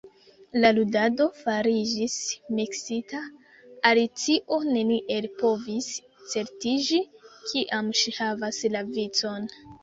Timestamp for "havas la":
8.19-8.83